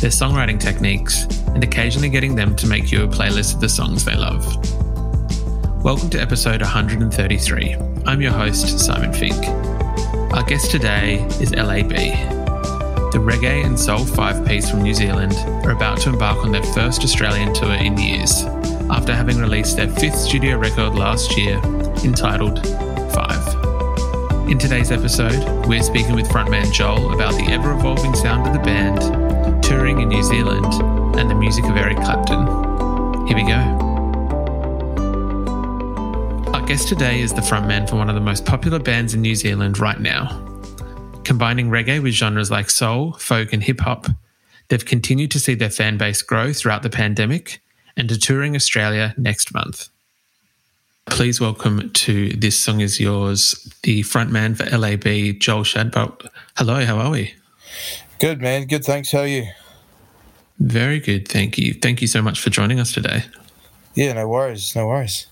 [0.00, 4.04] their songwriting techniques, and occasionally getting them to make you a playlist of the songs
[4.04, 4.44] they love.
[5.82, 7.76] Welcome to episode 133.
[8.06, 9.44] I'm your host, Simon Fink.
[10.34, 11.90] Our guest today is LAB.
[13.10, 15.32] The reggae and soul five piece from New Zealand
[15.66, 18.44] are about to embark on their first Australian tour in years,
[18.90, 21.56] after having released their fifth studio record last year
[22.04, 22.64] entitled
[23.12, 24.48] Five.
[24.48, 28.60] In today's episode, we're speaking with frontman Joel about the ever evolving sound of the
[28.60, 29.17] band,
[29.62, 30.72] touring in New Zealand,
[31.18, 32.46] and the music of Eric Clapton.
[33.26, 33.58] Here we go.
[36.52, 39.34] Our guest today is the frontman for one of the most popular bands in New
[39.34, 40.44] Zealand right now.
[41.24, 44.06] Combining reggae with genres like soul, folk, and hip hop,
[44.68, 47.60] they've continued to see their fan base grow throughout the pandemic
[47.96, 49.88] and are touring Australia next month.
[51.06, 56.28] Please welcome to This Song Is Yours, the frontman for LAB, Joel Shadbolt.
[56.56, 57.34] Hello, how are we?
[58.18, 58.66] Good, man.
[58.66, 58.84] Good.
[58.84, 59.12] Thanks.
[59.12, 59.46] How are you?
[60.58, 61.72] Very good, thank you.
[61.74, 63.24] Thank you so much for joining us today.
[63.94, 64.74] Yeah, no worries.
[64.74, 65.28] No worries.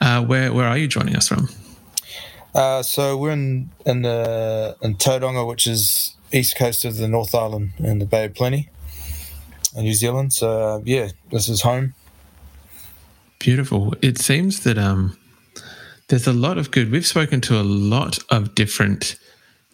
[0.00, 1.48] Uh, where where are you joining us from?
[2.54, 7.34] Uh, so we're in in the in Tauranga, which is east coast of the North
[7.34, 8.68] Island in the Bay of Plenty,
[9.76, 10.32] in New Zealand.
[10.32, 11.94] So uh, yeah, this is home.
[13.40, 13.94] Beautiful.
[14.02, 15.16] It seems that um,
[16.08, 16.92] there's a lot of good.
[16.92, 19.16] We've spoken to a lot of different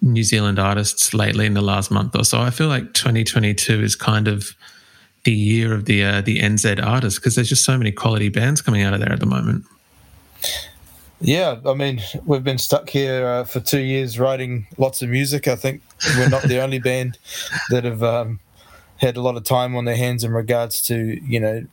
[0.04, 2.40] New Zealand artists lately in the last month or so.
[2.40, 4.54] I feel like 2022 is kind of
[5.24, 8.60] the year of the uh, the NZ artists because there's just so many quality bands
[8.60, 9.64] coming out of there at the moment.
[11.20, 15.48] Yeah, I mean, we've been stuck here uh, for two years writing lots of music.
[15.48, 15.80] I think
[16.18, 17.16] we're not the only band
[17.70, 18.40] that have um,
[18.98, 21.64] had a lot of time on their hands in regards to, you know,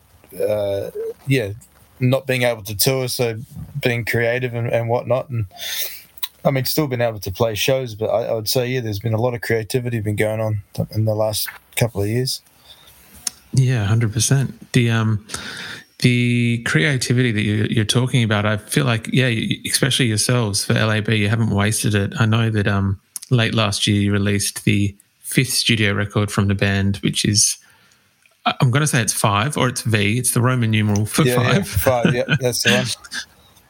[0.42, 0.92] uh,
[1.28, 1.52] yeah,
[2.00, 3.42] not being able to tour, so
[3.82, 5.30] being creative and, and whatnot.
[5.30, 5.48] And
[6.44, 9.00] I mean, still been able to play shows, but I, I would say, yeah, there's
[9.00, 12.42] been a lot of creativity been going on in the last couple of years.
[13.54, 14.72] Yeah, hundred percent.
[14.72, 15.26] The um,
[16.02, 19.28] the creativity that you, you're talking about, I feel like, yeah,
[19.70, 22.14] especially yourselves for LAB, you haven't wasted it.
[22.20, 26.56] I know that um, late last year you released the fifth studio record from the
[26.56, 27.58] band, which is,
[28.46, 30.18] I'm going to say it's five or it's V.
[30.18, 31.56] It's the Roman numeral for yeah, five.
[31.56, 32.86] Yeah, five, yeah, that's the one.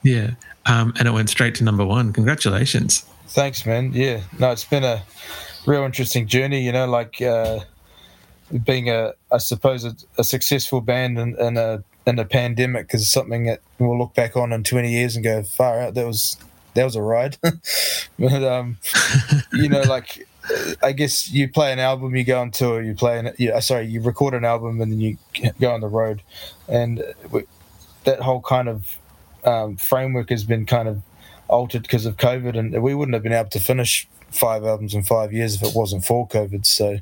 [0.04, 0.32] yeah,
[0.66, 2.14] um, and it went straight to number one.
[2.14, 3.06] Congratulations.
[3.28, 3.94] Thanks, man.
[3.94, 5.04] Yeah, no, it's been a
[5.66, 6.62] real interesting journey.
[6.62, 7.62] You know, like uh,
[8.64, 13.10] being a, I suppose, a, a successful band in, in a in a pandemic is
[13.10, 16.38] something that we'll look back on in 20 years and go far out that was
[16.74, 17.38] that was a ride
[18.20, 18.78] but um
[19.54, 20.28] you know like
[20.82, 23.86] i guess you play an album you go on tour you play an yeah sorry
[23.86, 25.18] you record an album and then you
[25.60, 26.24] go on the road
[26.68, 27.04] and
[28.04, 28.98] that whole kind of
[29.46, 31.02] um, framework has been kind of
[31.48, 35.04] altered because of covid and we wouldn't have been able to finish five albums in
[35.04, 37.00] five years if it wasn't for covid so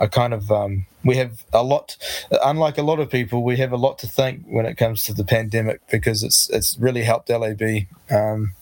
[0.00, 1.96] I kind of um, we have a lot.
[2.44, 5.14] Unlike a lot of people, we have a lot to thank when it comes to
[5.14, 7.86] the pandemic because it's it's really helped LAB.
[8.10, 8.52] Um,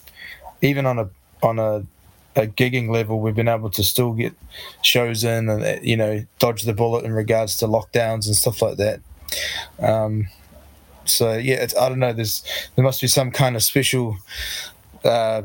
[0.60, 1.10] even on a
[1.42, 1.86] on a,
[2.36, 4.34] a gigging level, we've been able to still get
[4.82, 8.76] shows in and you know dodge the bullet in regards to lockdowns and stuff like
[8.78, 9.00] that.
[9.78, 10.28] Um,
[11.04, 12.12] so yeah, I don't know.
[12.12, 12.42] There's
[12.76, 14.16] there must be some kind of special.
[15.04, 15.42] Uh,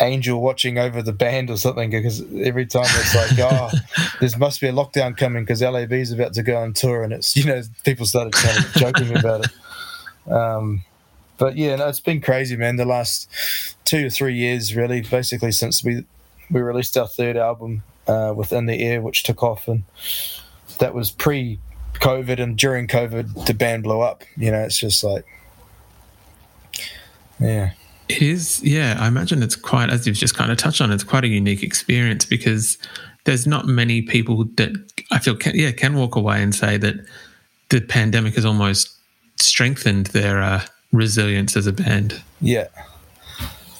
[0.00, 3.70] angel watching over the band or something because every time it's like, oh,
[4.20, 7.12] there must be a lockdown coming because LAB is about to go on tour, and
[7.12, 10.32] it's you know people started kind of joking about it.
[10.32, 10.84] Um,
[11.36, 12.76] but yeah, no, it's been crazy, man.
[12.76, 13.28] The last
[13.84, 16.04] two or three years, really, basically since we
[16.50, 19.84] we released our third album, uh, within the air, which took off, and
[20.78, 21.58] that was pre.
[21.94, 24.24] COVID and during COVID, the band blew up.
[24.36, 25.26] You know, it's just like,
[27.40, 27.72] yeah.
[28.08, 28.96] It is, yeah.
[28.98, 31.62] I imagine it's quite, as you've just kind of touched on, it's quite a unique
[31.62, 32.76] experience because
[33.24, 34.72] there's not many people that
[35.10, 36.96] I feel can, yeah can walk away and say that
[37.70, 38.94] the pandemic has almost
[39.36, 40.62] strengthened their uh,
[40.92, 42.22] resilience as a band.
[42.40, 42.68] Yeah,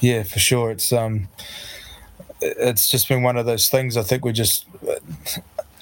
[0.00, 0.70] yeah, for sure.
[0.70, 1.28] It's um,
[2.40, 3.96] it's just been one of those things.
[3.96, 4.66] I think we just,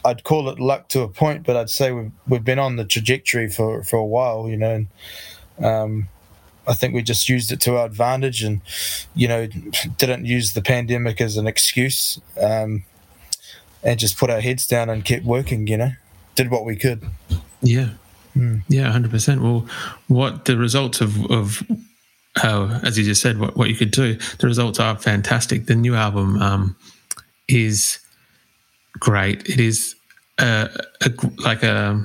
[0.04, 2.84] I'd call it luck to a point, but I'd say we've we've been on the
[2.84, 4.84] trajectory for for a while, you know.
[5.58, 6.08] And, um,
[6.66, 8.60] I think we just used it to our advantage, and
[9.14, 9.46] you know,
[9.98, 12.84] didn't use the pandemic as an excuse, um,
[13.82, 15.66] and just put our heads down and kept working.
[15.66, 15.92] You know,
[16.34, 17.04] did what we could.
[17.60, 17.90] Yeah,
[18.36, 18.62] mm.
[18.68, 19.42] yeah, hundred percent.
[19.42, 19.66] Well,
[20.08, 21.62] what the results of of
[22.36, 25.66] how, as you just said, what, what you could do, the results are fantastic.
[25.66, 26.76] The new album um,
[27.48, 27.98] is
[28.98, 29.48] great.
[29.48, 29.94] It is
[30.38, 30.68] a,
[31.00, 32.04] a, like a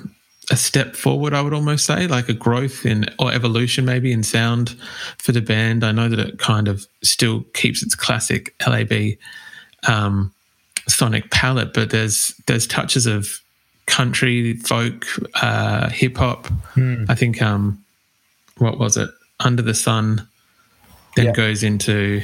[0.50, 4.24] a step forward, I would almost say, like a growth in or evolution maybe in
[4.24, 4.78] sound
[5.18, 5.84] for the band.
[5.84, 9.18] I know that it kind of still keeps its classic LAB
[9.88, 10.34] um,
[10.88, 13.42] sonic palette, but there's there's touches of
[13.88, 15.06] country, folk,
[15.36, 16.48] uh, hip hop.
[16.76, 17.06] Hmm.
[17.10, 17.84] I think um,
[18.58, 19.10] what was it?
[19.40, 20.28] Under the Sun,
[21.16, 21.36] then yep.
[21.36, 22.24] goes into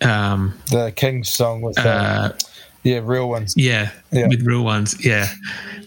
[0.00, 2.32] um, the King's song with uh,
[2.82, 3.54] yeah, real ones.
[3.56, 5.04] Yeah, yeah, with real ones.
[5.04, 5.28] Yeah,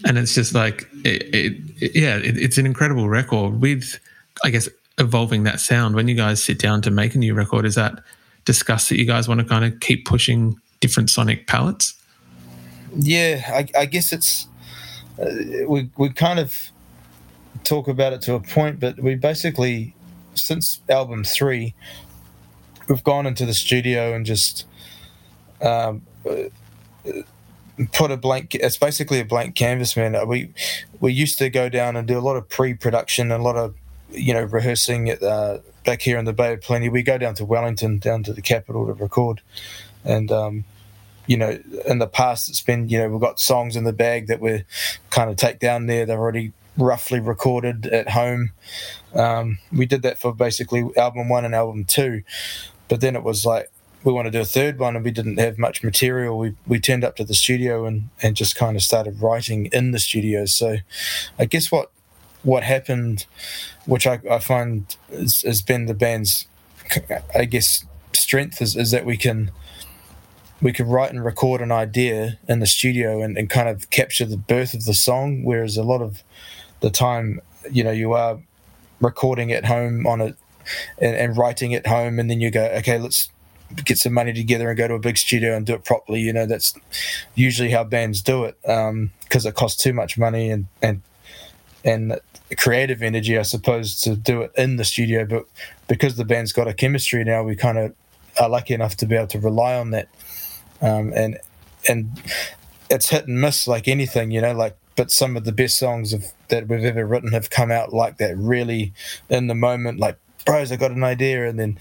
[0.04, 3.98] and it's just like it, it, yeah, it, it's an incredible record with,
[4.44, 4.68] I guess,
[4.98, 5.94] evolving that sound.
[5.94, 8.02] When you guys sit down to make a new record, is that
[8.44, 11.94] discussed that you guys want to kind of keep pushing different sonic palettes?
[12.96, 14.46] Yeah, I, I guess it's
[15.18, 16.54] uh, we we kind of
[17.64, 19.94] talk about it to a point, but we basically
[20.34, 21.74] since album three,
[22.88, 24.66] we've gone into the studio and just
[25.60, 26.02] um,
[27.92, 28.54] put a blank.
[28.54, 30.16] It's basically a blank canvas, man.
[30.28, 30.50] We
[31.00, 33.74] we used to go down and do a lot of pre-production, and a lot of
[34.10, 36.88] you know rehearsing at uh, back here in the Bay of Plenty.
[36.88, 39.40] We go down to Wellington, down to the capital to record,
[40.04, 40.64] and um,
[41.26, 44.26] you know, in the past it's been you know we've got songs in the bag
[44.26, 44.64] that we're
[45.10, 46.06] kind of take down there.
[46.06, 48.52] They're already roughly recorded at home.
[49.14, 52.22] Um, we did that for basically album one and album two,
[52.88, 53.70] but then it was like
[54.04, 56.38] we want to do a third one and we didn't have much material.
[56.38, 59.92] We we turned up to the studio and and just kind of started writing in
[59.92, 60.46] the studio.
[60.46, 60.78] So,
[61.38, 61.90] I guess what
[62.42, 63.26] what happened,
[63.86, 66.46] which I, I find has, been the band's,
[67.34, 69.50] I guess, strength is, is that we can
[70.60, 74.24] we can write and record an idea in the studio and, and kind of capture
[74.24, 76.22] the birth of the song, whereas a lot of
[76.80, 77.40] the time,
[77.70, 78.38] you know, you are
[79.00, 80.36] recording at home on it
[80.98, 83.28] and, and writing at home, and then you go, okay, let's
[83.84, 86.20] get some money together and go to a big studio and do it properly.
[86.20, 86.74] You know, that's
[87.34, 89.10] usually how bands do it because um,
[89.48, 91.02] it costs too much money and and
[91.84, 92.20] and
[92.56, 95.24] creative energy, I suppose, to do it in the studio.
[95.24, 95.44] But
[95.88, 97.94] because the band's got a chemistry now, we kind of
[98.40, 100.08] are lucky enough to be able to rely on that.
[100.80, 101.38] Um, and
[101.88, 102.20] and
[102.90, 104.52] it's hit and miss like anything, you know.
[104.52, 107.92] Like, but some of the best songs of, that we've ever written have come out
[107.92, 108.92] like that, really
[109.28, 111.78] in the moment, like bros, I got an idea, and then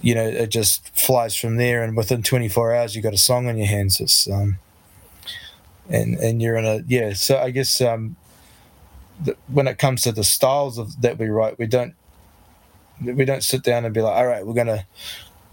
[0.00, 3.48] you know it just flies from there, and within 24 hours you got a song
[3.48, 4.00] on your hands.
[4.00, 4.58] It's um,
[5.88, 7.12] and and you're in a yeah.
[7.14, 8.16] So I guess um,
[9.22, 11.94] the, when it comes to the styles of that we write, we don't
[13.02, 14.86] we don't sit down and be like, all right, we're gonna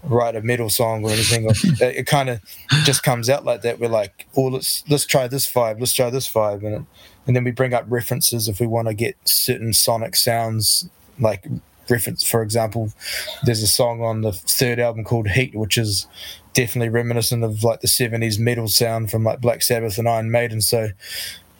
[0.04, 1.44] write a metal song or anything.
[1.50, 2.40] it, it kind of
[2.84, 3.78] just comes out like that.
[3.78, 6.82] We're like, oh, let's let's try this vibe, let's try this vibe, and it,
[7.26, 10.88] and then we bring up references if we want to get certain sonic sounds
[11.18, 11.46] like
[11.90, 12.92] reference, for example,
[13.44, 16.06] there's a song on the third album called Heat, which is
[16.54, 20.60] definitely reminiscent of like the 70s metal sound from like Black Sabbath and Iron Maiden.
[20.60, 20.88] So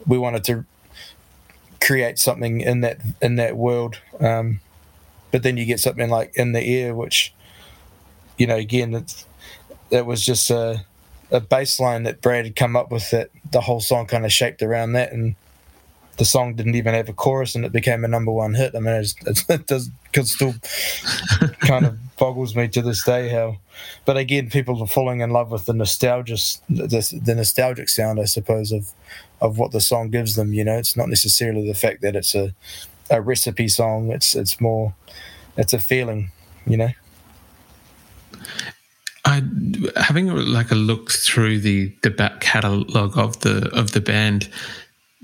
[0.05, 0.65] we wanted to
[1.81, 3.99] create something in that in that world.
[4.19, 4.59] Um,
[5.31, 7.33] but then you get something like In the Air, which,
[8.37, 9.25] you know, again, it's,
[9.91, 10.85] it was just a,
[11.31, 14.33] a bass line that Brad had come up with that the whole song kind of
[14.33, 15.11] shaped around that.
[15.11, 15.35] And
[16.19, 18.75] the song didn't even have a chorus and it became a number one hit.
[18.75, 19.89] I mean, it's, it's, it does
[20.23, 20.53] still
[21.61, 23.57] kind of boggles me to this day how.
[24.03, 26.35] But again, people are falling in love with the nostalgia,
[26.69, 28.91] the, the nostalgic sound, I suppose, of
[29.41, 30.51] of what the song gives them.
[30.53, 32.53] You know, it's not necessarily the fact that it's a
[33.09, 34.11] a recipe song.
[34.11, 34.93] It's it's more,
[35.55, 36.31] it's a feeling.
[36.67, 36.89] You know.
[39.23, 39.41] I
[39.95, 44.49] having like a look through the the back catalog of the of the band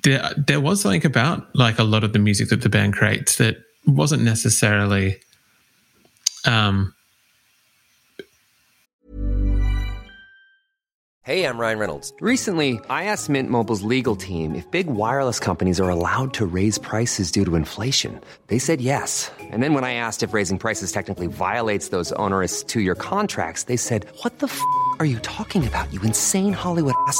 [0.06, 3.38] there there was something about like a lot of the music that the band creates
[3.38, 5.20] that wasn't necessarily
[6.46, 6.94] um
[11.26, 12.14] Hey, I'm Ryan Reynolds.
[12.22, 16.78] Recently, I asked Mint Mobile's legal team if big wireless companies are allowed to raise
[16.78, 18.22] prices due to inflation.
[18.46, 19.32] They said yes.
[19.50, 23.76] And then when I asked if raising prices technically violates those onerous 2-year contracts, they
[23.78, 24.62] said, "What the f-
[25.00, 25.92] are you talking about?
[25.92, 27.20] You insane Hollywood ass."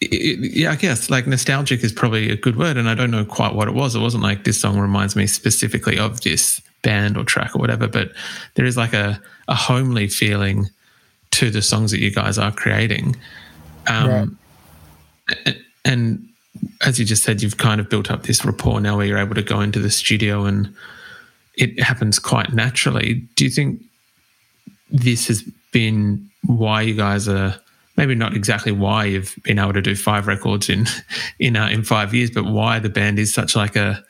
[0.00, 3.24] It- yeah, I guess like nostalgic is probably a good word, and I don't know
[3.24, 3.94] quite what it was.
[3.94, 7.86] It wasn't like this song reminds me specifically of this band or track or whatever,
[7.86, 8.12] but
[8.54, 10.66] there is like a, a homely feeling
[11.32, 13.16] to the songs that you guys are creating.
[13.86, 14.38] Um,
[15.46, 15.54] a-
[15.84, 16.26] And
[16.84, 19.34] as you just said, you've kind of built up this rapport now where you're able
[19.34, 20.74] to go into the studio and
[21.56, 23.14] it happens quite naturally.
[23.36, 23.82] Do you think
[24.90, 25.42] this has
[25.72, 27.54] been why you guys are
[28.00, 30.86] maybe not exactly why you've been able to do five records in
[31.38, 34.02] in uh, in five years, but why the band is such like a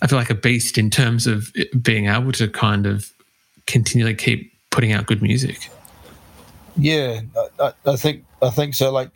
[0.00, 1.52] I feel like a beast in terms of
[1.82, 3.10] being able to kind of
[3.66, 5.70] continually keep putting out good music.
[6.76, 7.22] Yeah,
[7.58, 8.92] I, I- think I think so.
[8.92, 9.10] Like,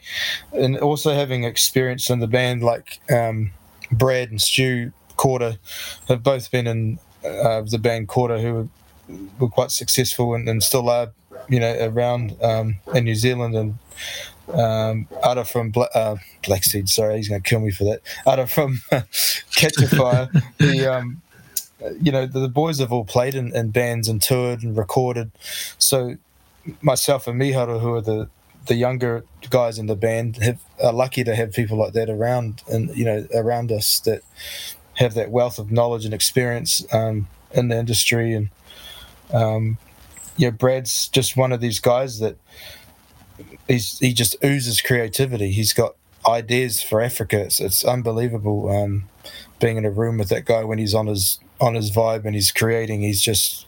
[0.52, 3.52] and also having experience in the band, like um,
[3.92, 5.58] Brad and Stu Kora
[6.08, 8.68] have both been in uh, the band Kora, who were,
[9.38, 11.12] were quite successful and, and still are,
[11.48, 13.78] you know, around um, in New Zealand and.
[14.52, 15.06] Um,
[15.44, 18.00] from Bla- uh, Black Seed, sorry, he's going to kill me for that.
[18.26, 20.28] Ara from Katchafire,
[20.58, 21.22] the um,
[22.02, 25.30] you know the, the boys have all played in, in bands and toured and recorded,
[25.78, 26.16] so
[26.82, 28.28] myself and Miharo, who are the
[28.66, 32.62] the younger guys in the band, have, are lucky to have people like that around
[32.68, 34.22] and you know around us that
[34.94, 38.34] have that wealth of knowledge and experience um, in the industry.
[38.34, 38.50] And
[39.32, 39.78] um,
[40.40, 42.36] yeah, Brad's just one of these guys that
[43.68, 45.50] he's he just oozes creativity.
[45.50, 47.40] He's got ideas for Africa.
[47.40, 49.04] It's, it's unbelievable um,
[49.60, 52.34] being in a room with that guy when he's on his on his vibe and
[52.34, 53.02] he's creating.
[53.02, 53.66] He's just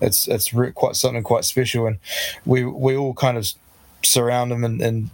[0.00, 1.98] it's it's re- quite something quite special, and
[2.46, 3.52] we we all kind of
[4.02, 5.10] surround him, and, and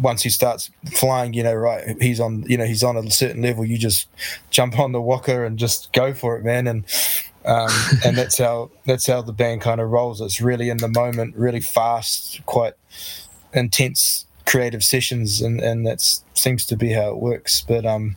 [0.00, 3.42] once he starts flying, you know, right, he's on, you know, he's on a certain
[3.42, 3.66] level.
[3.66, 4.08] You just
[4.48, 6.86] jump on the walker and just go for it, man, and
[7.44, 7.70] um,
[8.04, 10.20] and that's how that's how the band kind of rolls.
[10.20, 12.74] It's really in the moment, really fast, quite
[13.52, 16.00] intense creative sessions, and and that
[16.34, 17.60] seems to be how it works.
[17.60, 18.16] But um,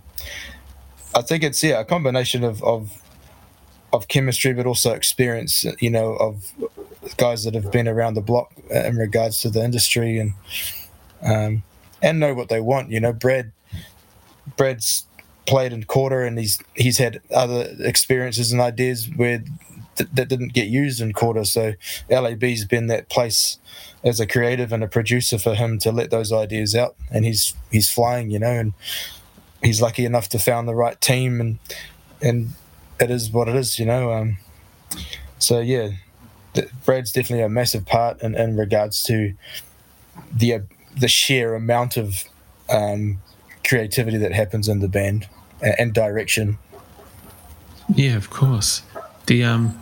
[1.16, 3.02] I think it's yeah a combination of of
[3.94, 5.66] of chemistry, but also experience.
[5.80, 6.54] You know, of
[7.18, 10.34] guys that have been around the block in regards to the industry and
[11.22, 11.64] um,
[12.02, 12.92] and know what they want.
[12.92, 13.52] You know, Brad
[14.56, 15.06] Brad's
[15.48, 19.44] played in Kora, and he's he's had other experiences and ideas where
[19.96, 21.46] th- that didn't get used in Kora.
[21.46, 21.74] So
[22.10, 23.58] LAB's been that place
[24.04, 27.56] as a creative and a producer for him to let those ideas out, and he's
[27.72, 28.30] he's flying.
[28.30, 28.74] You know, and
[29.64, 31.60] he's lucky enough to found the right team and
[32.22, 32.50] and
[33.00, 34.12] it is what it is, you know.
[34.12, 34.38] Um,
[35.40, 35.90] so yeah,
[36.54, 39.34] th- Brad's definitely a massive part in, in regards to
[40.34, 40.60] the uh,
[41.00, 42.24] the sheer amount of
[42.70, 43.20] um,
[43.66, 45.28] creativity that happens in the band
[45.62, 46.58] and, direction.
[47.94, 48.82] Yeah, of course.
[49.26, 49.80] The um,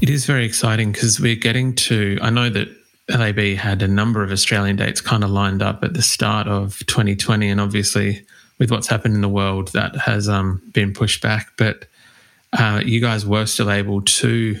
[0.00, 2.18] it is very exciting because we're getting to.
[2.20, 2.68] I know that
[3.08, 6.78] LAB had a number of Australian dates kind of lined up at the start of
[6.86, 8.24] 2020, and obviously
[8.58, 11.52] with what's happened in the world, that has um, been pushed back.
[11.56, 11.86] But
[12.52, 14.58] uh, you guys were still able to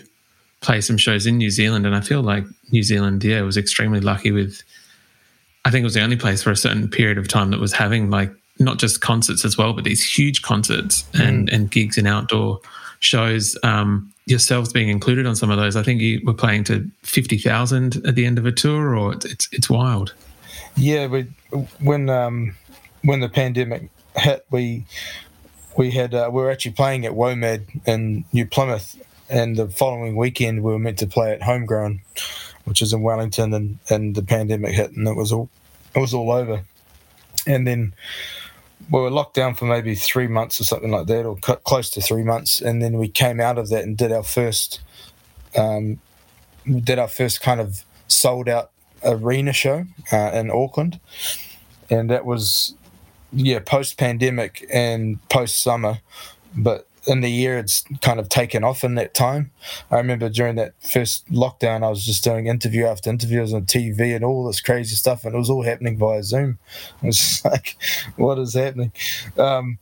[0.60, 4.00] play some shows in New Zealand, and I feel like New Zealand, yeah, was extremely
[4.00, 4.62] lucky with.
[5.64, 7.72] I think it was the only place for a certain period of time that was
[7.72, 12.06] having like not just concerts as well, but these huge concerts and and gigs and
[12.06, 12.60] outdoor
[13.00, 13.56] shows.
[13.62, 15.76] Um, yourselves being included on some of those.
[15.76, 19.14] I think you were playing to fifty thousand at the end of a tour, or
[19.14, 20.12] it's it's, it's wild.
[20.76, 21.22] Yeah, we
[21.80, 22.54] when um,
[23.02, 24.84] when the pandemic hit, we
[25.76, 30.16] we had uh, we were actually playing at WOMAD in New Plymouth, and the following
[30.16, 32.00] weekend we were meant to play at Homegrown,
[32.64, 35.48] which is in Wellington, and, and the pandemic hit, and it was all
[35.94, 36.62] it was all over,
[37.46, 37.94] and then
[38.90, 42.00] we were locked down for maybe three months or something like that, or close to
[42.00, 44.80] three months, and then we came out of that and did our first
[45.56, 45.98] um,
[46.66, 48.70] did our first kind of sold out
[49.02, 51.00] arena show uh, in Auckland,
[51.90, 52.74] and that was
[53.32, 55.98] yeah post pandemic and post summer,
[56.54, 59.50] but in the year it's kind of taken off in that time.
[59.90, 64.14] I remember during that first lockdown, I was just doing interview after interviews on TV
[64.14, 66.58] and all this crazy stuff, and it was all happening via Zoom.
[67.02, 67.76] It was like,
[68.16, 68.92] what is happening?
[69.38, 69.78] Um,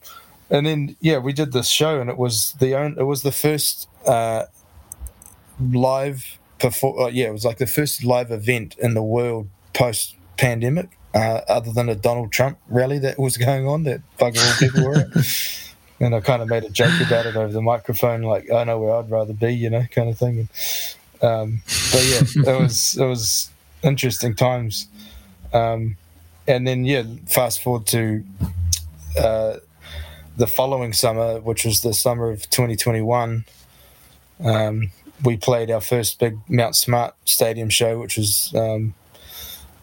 [0.50, 3.32] and then yeah, we did this show, and it was the own, it was the
[3.32, 4.44] first uh,
[5.60, 6.98] live perform.
[7.00, 10.98] Uh, yeah, it was like the first live event in the world post pandemic.
[11.14, 14.84] Uh, other than a Donald Trump rally that was going on, that bugger all people
[14.84, 15.08] were.
[16.04, 18.78] and I kind of made a joke about it over the microphone, like I know
[18.78, 20.48] where I'd rather be, you know, kind of thing.
[21.20, 23.50] And, um, but yeah, it was it was
[23.82, 24.86] interesting times.
[25.54, 25.96] Um,
[26.46, 28.22] and then yeah, fast forward to
[29.18, 29.56] uh,
[30.36, 33.46] the following summer, which was the summer of 2021.
[34.44, 34.90] Um,
[35.24, 38.92] we played our first big Mount Smart Stadium show, which was um,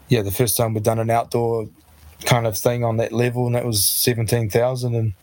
[0.08, 1.68] yeah the first time we'd done an outdoor
[2.26, 5.14] kind of thing on that level, and that was 17,000 and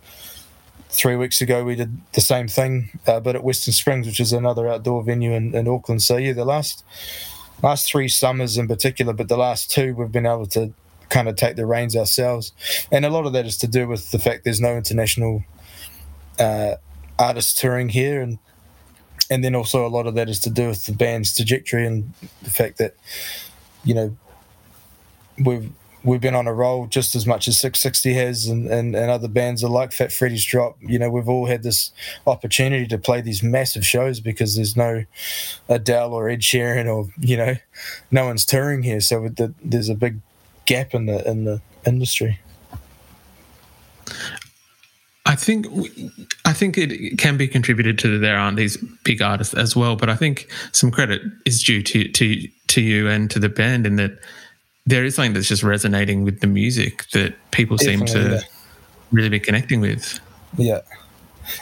[0.89, 4.33] three weeks ago we did the same thing, uh, but at Western Springs, which is
[4.33, 6.01] another outdoor venue in, in Auckland.
[6.01, 6.83] So yeah, the last
[7.61, 10.73] last three summers in particular, but the last two we've been able to
[11.09, 12.51] kind of take the reins ourselves,
[12.91, 15.43] and a lot of that is to do with the fact there's no international
[16.39, 16.75] uh,
[17.17, 18.39] artists touring here, and
[19.29, 22.13] and then also a lot of that is to do with the band's trajectory and
[22.41, 22.95] the fact that
[23.83, 24.17] you know
[25.43, 25.71] we've
[26.03, 29.27] we've been on a roll just as much as Six60 has and, and, and other
[29.27, 30.77] bands are like Fat Freddy's Drop.
[30.81, 31.91] You know, we've all had this
[32.25, 35.03] opportunity to play these massive shows because there's no
[35.67, 37.55] Adele or Ed Sheeran or, you know,
[38.11, 39.01] no one's touring here.
[39.01, 40.19] So the, there's a big
[40.65, 42.39] gap in the, in the industry.
[45.25, 45.67] I think
[46.43, 50.09] I think it can be contributed to there aren't these big artists as well, but
[50.09, 53.95] I think some credit is due to to to you and to the band in
[53.97, 54.17] that
[54.89, 58.41] there is something that's just resonating with the music that people Definitely, seem to yeah.
[59.11, 60.19] really be connecting with.
[60.57, 60.81] Yeah.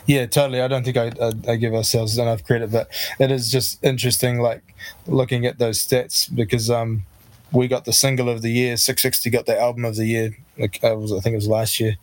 [0.05, 0.61] Yeah, totally.
[0.61, 4.39] I don't think I, I, I, give ourselves enough credit, but it is just interesting,
[4.39, 4.61] like
[5.07, 7.03] looking at those stats because um,
[7.51, 8.75] we got the single of the year.
[8.75, 10.37] Six60 got the album of the year.
[10.57, 11.95] Like I was, I think it was last year,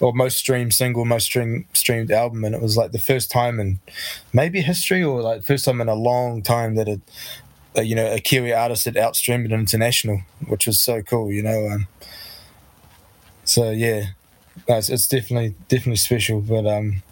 [0.00, 3.60] or most streamed single, most stream, streamed album, and it was like the first time
[3.60, 3.78] in
[4.32, 7.00] maybe history, or like first time in a long time that it
[7.78, 11.32] a, you know a Kiwi artist that outstreamed international, which was so cool.
[11.32, 11.88] You know, um,
[13.44, 14.06] so yeah,
[14.68, 16.40] no, it's, it's, definitely definitely special.
[16.40, 17.02] But um,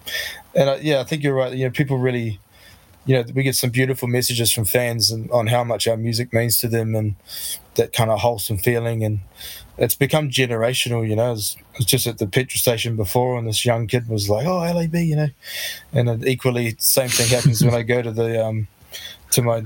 [0.55, 1.53] and uh, yeah, I think you're right.
[1.53, 2.41] You know, people really,
[3.07, 6.33] you know, we get some beautiful messages from fans and, on how much our music
[6.33, 7.15] means to them and
[7.77, 9.21] that kind of wholesome feeling and
[9.79, 11.27] it's become generational, you know.
[11.27, 14.31] I was, I was, just at the petrol station before, and this young kid was
[14.31, 15.29] like, "Oh, LAB," you know,
[15.93, 18.69] and equally, same thing happens when I go to the um,
[19.33, 19.63] to my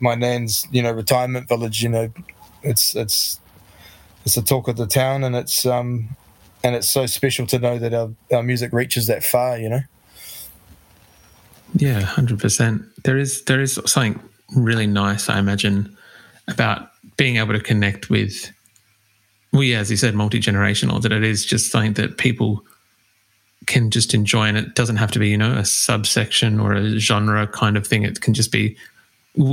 [0.00, 1.82] my nan's you know retirement village.
[1.82, 2.12] You know,
[2.62, 3.40] it's it's
[4.24, 6.16] it's the talk of the town, and it's um
[6.64, 9.58] and it's so special to know that our, our music reaches that far.
[9.58, 9.80] You know.
[11.74, 12.82] Yeah, hundred percent.
[13.04, 14.20] There is there is something
[14.54, 15.96] really nice, I imagine,
[16.48, 18.52] about being able to connect with.
[19.52, 21.00] Well, yeah, as you said, multi generational.
[21.02, 22.64] That it is just something that people
[23.66, 26.98] can just enjoy, and it doesn't have to be, you know, a subsection or a
[26.98, 28.02] genre kind of thing.
[28.02, 28.76] It can just be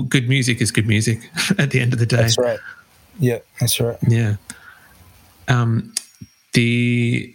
[0.10, 1.20] good music is good music
[1.58, 2.18] at the end of the day.
[2.18, 2.60] That's right.
[3.20, 3.98] Yeah, that's right.
[4.08, 4.36] Yeah.
[5.48, 5.94] Um,
[6.54, 7.34] the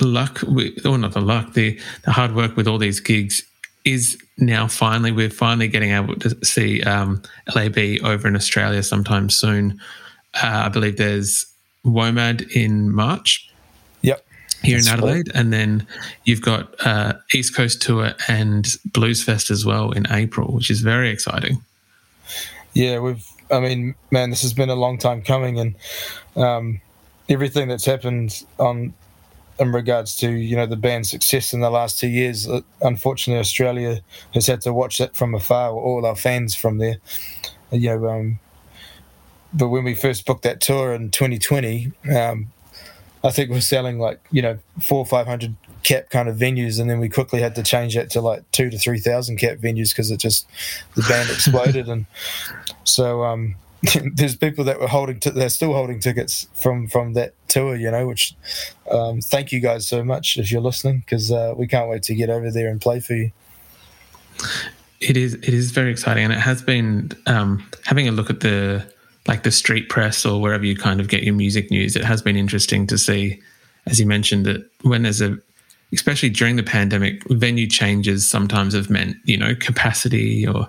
[0.00, 0.42] luck,
[0.84, 3.42] or not the luck, the, the hard work with all these gigs
[3.84, 7.22] is now finally, we're finally getting able to see um,
[7.54, 9.78] LAB over in Australia sometime soon.
[10.34, 11.46] Uh, I believe there's
[11.84, 13.50] WOMAD in March
[14.02, 14.24] Yep.
[14.62, 15.40] here That's in Adelaide, cool.
[15.40, 15.86] and then
[16.24, 20.80] you've got uh, East Coast Tour and Blues Fest as well in April, which is
[20.82, 21.62] very exciting.
[22.74, 23.26] Yeah, we've.
[23.50, 25.74] I mean, man, this has been a long time coming, and
[26.36, 26.80] um,
[27.28, 28.94] everything that's happened on
[29.58, 32.48] in regards to you know the band's success in the last two years.
[32.48, 34.00] Uh, unfortunately, Australia
[34.34, 35.70] has had to watch it from afar.
[35.72, 36.96] All our fans from there,
[37.70, 38.08] you know.
[38.08, 38.38] Um,
[39.52, 42.52] but when we first booked that tour in 2020, um,
[43.24, 46.80] I think we're selling like you know four or five hundred cap kind of venues,
[46.80, 49.58] and then we quickly had to change that to like two to three thousand cap
[49.58, 50.46] venues because it just
[50.94, 52.06] the band exploded, and
[52.84, 53.56] so um,
[54.14, 57.90] there's people that were holding t- they're still holding tickets from from that tour, you
[57.90, 58.06] know.
[58.06, 58.34] Which
[58.90, 62.14] um, thank you guys so much if you're listening because uh, we can't wait to
[62.14, 63.32] get over there and play for you.
[65.00, 68.40] It is it is very exciting, and it has been um, having a look at
[68.40, 68.86] the
[69.26, 71.96] like the street press or wherever you kind of get your music news.
[71.96, 73.40] It has been interesting to see,
[73.86, 75.38] as you mentioned, that when there's a
[75.92, 80.68] especially during the pandemic, venue changes sometimes have meant, you know, capacity or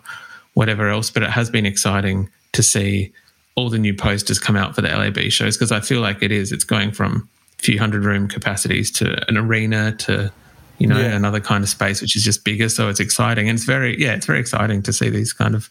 [0.53, 1.09] whatever else.
[1.09, 3.11] But it has been exciting to see
[3.55, 6.31] all the new posters come out for the LAB shows because I feel like it
[6.31, 6.51] is.
[6.51, 7.27] It's going from
[7.59, 10.31] a few hundred room capacities to an arena to,
[10.79, 11.15] you know, Yeah.
[11.15, 12.69] another kind of space which is just bigger.
[12.69, 15.69] So it's exciting, and it's very yeah, it's very exciting to see these kind of,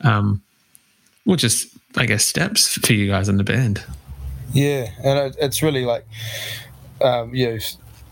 [0.00, 0.42] um,
[1.24, 3.82] well, just I guess steps for you guys in the band.
[4.52, 6.06] Yeah, and it's really like,
[7.02, 7.58] um, you know,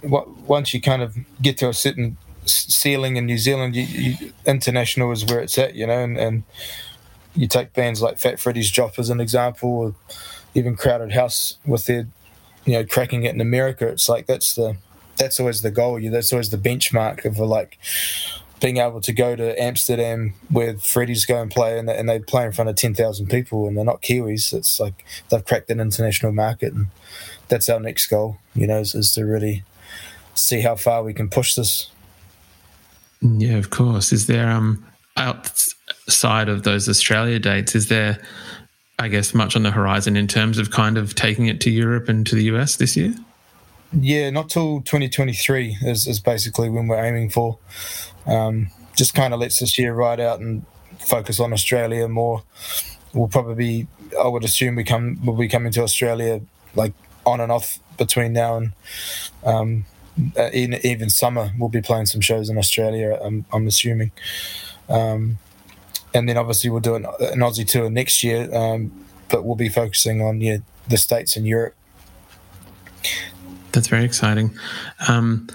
[0.02, 5.10] once you kind of get to a certain ceiling in New Zealand, you, you, international
[5.12, 6.42] is where it's at, you know, and, and
[7.34, 9.94] you take bands like Fat Freddy's Drop as an example, or
[10.54, 12.06] even Crowded House with their,
[12.64, 13.86] you know, cracking it in America.
[13.88, 14.76] It's like that's the
[15.16, 15.98] that's always the goal.
[15.98, 17.78] You that's always the benchmark of like
[18.60, 22.18] being able to go to Amsterdam where Freddy's go and play, and they, and they
[22.18, 24.54] play in front of ten thousand people, and they're not Kiwis.
[24.54, 26.86] It's like they've cracked an international market, and
[27.48, 28.38] that's our next goal.
[28.54, 29.64] You know, is, is to really
[30.36, 31.90] see how far we can push this.
[33.20, 34.12] Yeah, of course.
[34.12, 34.84] Is there um
[35.16, 37.74] outside of those Australia dates?
[37.74, 38.18] Is there,
[38.98, 42.08] I guess, much on the horizon in terms of kind of taking it to Europe
[42.08, 43.14] and to the US this year?
[43.92, 47.58] Yeah, not till 2023 is, is basically when we're aiming for.
[48.26, 50.64] Um, just kind of lets this year ride out and
[50.98, 52.42] focus on Australia more.
[53.12, 53.86] We'll probably,
[54.20, 56.40] I would assume, we come we'll be coming to Australia
[56.74, 56.92] like
[57.24, 58.72] on and off between now and
[59.44, 59.86] um,
[60.36, 61.52] uh, even, even summer.
[61.58, 63.18] We'll be playing some shows in Australia.
[63.22, 64.12] I'm, I'm assuming,
[64.88, 65.38] um,
[66.14, 68.52] and then obviously we'll do an, an Aussie tour next year.
[68.54, 71.74] Um, but we'll be focusing on yeah the states and Europe.
[73.72, 74.56] That's very exciting.
[75.08, 75.48] Um,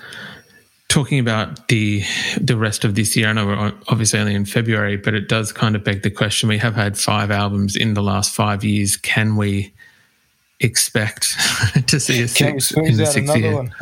[0.89, 2.04] talking about the
[2.39, 5.52] the rest of this year, I know we're obviously only in February, but it does
[5.52, 6.50] kind of beg the question.
[6.50, 8.97] We have had five albums in the last five years.
[8.97, 9.74] Can we
[10.62, 11.36] expect
[11.88, 13.56] to see a six in the out sixth another year?
[13.56, 13.74] one?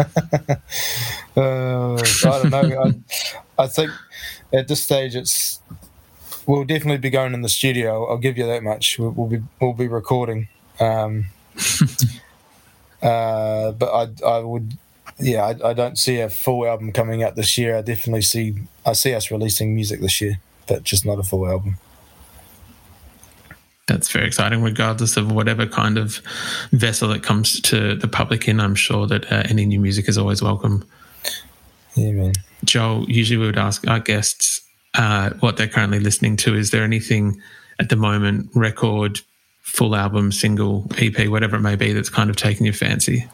[1.37, 2.83] uh, I don't know.
[3.57, 3.91] I, I think
[4.53, 5.59] at this stage, it's
[6.45, 8.05] we'll definitely be going in the studio.
[8.09, 8.97] I'll give you that much.
[8.97, 10.47] We'll, we'll be we'll be recording.
[10.79, 11.25] Um,
[13.01, 14.77] uh, but I I would
[15.19, 17.77] yeah I, I don't see a full album coming out this year.
[17.77, 21.47] I definitely see I see us releasing music this year, but just not a full
[21.47, 21.77] album.
[23.89, 26.21] That's very exciting, regardless of whatever kind of
[26.71, 28.59] vessel that comes to the public in.
[28.59, 30.87] I'm sure that uh, any new music is always welcome.
[31.95, 32.33] Yeah, man.
[32.63, 34.61] Joel, usually we would ask our guests
[34.93, 36.53] uh, what they're currently listening to.
[36.55, 37.41] Is there anything
[37.79, 39.21] at the moment, record,
[39.61, 43.27] full album, single, EP, whatever it may be, that's kind of taken your fancy?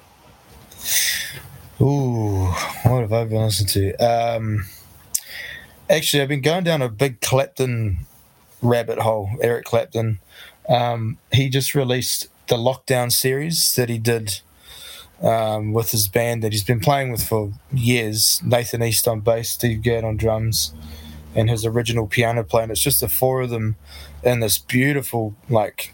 [1.82, 2.46] Ooh,
[2.84, 3.96] what have I been listening to?
[3.98, 4.65] Um,
[5.89, 8.06] actually, I've been going down a big Clapton
[8.65, 9.30] rabbit hole.
[9.41, 10.19] Eric Clapton.
[10.67, 14.41] Um, he just released the Lockdown series that he did
[15.21, 18.41] um, with his band that he's been playing with for years.
[18.43, 20.73] Nathan East on bass, Steve Gadd on drums,
[21.36, 22.63] and his original piano player.
[22.63, 23.75] And it's just the four of them
[24.23, 25.93] in this beautiful, like,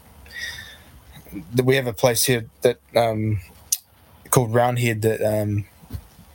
[1.62, 3.40] we have a place here that um,
[4.30, 5.66] called Roundhead that um,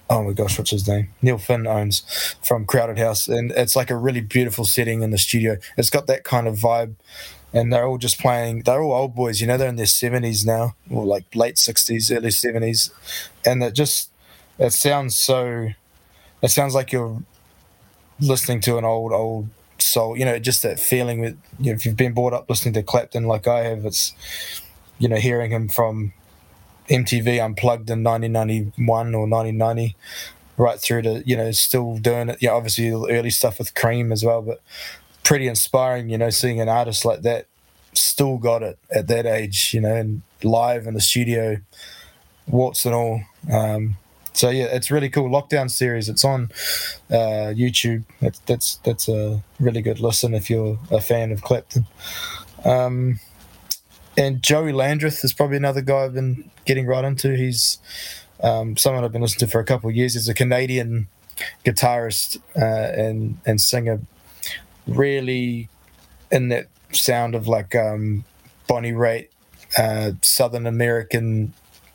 [0.10, 1.10] oh my gosh, what's his name?
[1.22, 5.18] Neil Finn owns from Crowded House, and it's like a really beautiful setting in the
[5.18, 5.58] studio.
[5.78, 6.96] It's got that kind of vibe,
[7.54, 8.64] and they're all just playing.
[8.64, 9.58] They're all old boys, you know.
[9.58, 12.92] They're in their seventies now, or like late sixties, early seventies,
[13.46, 14.12] and it just
[14.58, 15.70] it sounds so.
[16.42, 17.22] It sounds like you're
[18.20, 20.18] listening to an old old soul.
[20.18, 22.84] You know, just that feeling with you know, if you've been brought up listening to
[22.84, 24.14] Clapton like I have, it's
[25.00, 26.14] you know hearing him from
[26.90, 29.96] MTV Unplugged in 1991 or 1990,
[30.58, 32.38] right through to you know still doing it.
[32.42, 34.62] Yeah, obviously the early stuff with Cream as well, but
[35.24, 36.10] pretty inspiring.
[36.10, 37.48] You know, seeing an artist like that
[37.94, 39.74] still got it at that age.
[39.74, 41.58] You know, and live in the studio,
[42.48, 43.22] warts and all.
[43.52, 43.98] Um,
[44.34, 45.30] so yeah, it's really cool.
[45.30, 46.10] Lockdown series.
[46.10, 46.52] It's on
[47.10, 48.04] uh, YouTube.
[48.22, 51.86] That's that's that's a really good listen if you're a fan of Clapton.
[52.64, 53.20] Um,
[54.18, 57.36] and Joey Landreth is probably another guy I've been getting right into.
[57.36, 57.78] He's
[58.42, 60.16] um, someone I've been listening to for a couple of years.
[60.16, 61.08] He's a Canadian
[61.64, 64.02] guitarist uh, and and singer,
[64.88, 65.70] really
[66.32, 68.26] in that sound of like um,
[68.68, 69.30] Bonnie Raitt,
[69.78, 71.54] uh, Southern American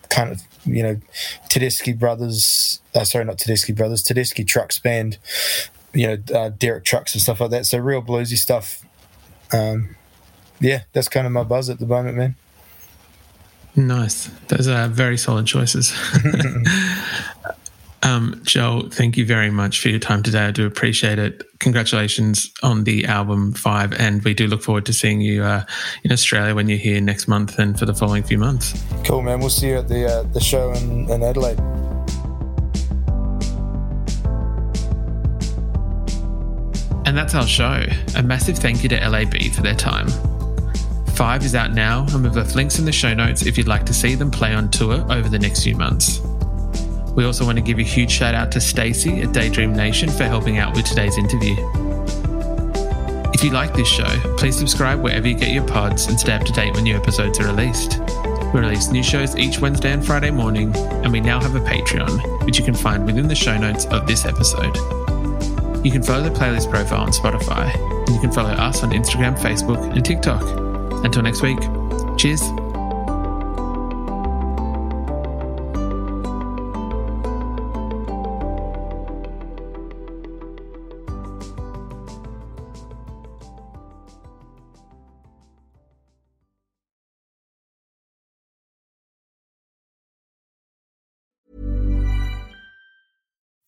[0.09, 1.01] kind of you know
[1.49, 2.81] Tedeschi Brothers.
[2.95, 4.05] Uh, sorry, not Tedeschi Brothers.
[4.05, 5.19] Tedeschi Trucks band.
[5.93, 7.67] You know uh, Derek Trucks and stuff like that.
[7.67, 8.85] So real bluesy stuff.
[9.53, 9.97] Um,
[10.63, 12.37] yeah, that's kind of my buzz at the moment, man.
[13.75, 14.27] Nice.
[14.49, 15.93] Those are very solid choices.
[18.03, 20.47] um, Joel, thank you very much for your time today.
[20.47, 21.43] I do appreciate it.
[21.59, 25.65] Congratulations on the album five, and we do look forward to seeing you uh,
[26.05, 28.83] in Australia when you're here next month and for the following few months.
[29.05, 29.41] Cool, man.
[29.41, 31.59] We'll see you at the uh, the show in, in Adelaide.
[37.05, 37.85] And that's our show.
[38.17, 40.09] A massive thank you to LAB for their time.
[41.15, 43.85] Five is out now, and we've left links in the show notes if you'd like
[43.87, 46.21] to see them play on tour over the next few months.
[47.15, 50.25] We also want to give a huge shout out to Stacey at Daydream Nation for
[50.25, 51.55] helping out with today's interview.
[53.35, 56.45] If you like this show, please subscribe wherever you get your pods and stay up
[56.45, 58.01] to date when new episodes are released.
[58.55, 62.47] We release new shows each Wednesday and Friday morning, and we now have a Patreon,
[62.47, 64.75] which you can find within the show notes of this episode.
[65.85, 67.75] You can follow the playlist profile on Spotify,
[68.07, 70.72] and you can follow us on Instagram, Facebook, and TikTok.
[71.05, 71.59] Until next week,
[72.17, 72.43] cheers.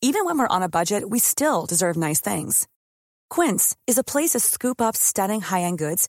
[0.01, 2.69] Even when we're on a budget, we still deserve nice things.
[3.31, 6.09] Quince is a place to scoop up stunning high-end goods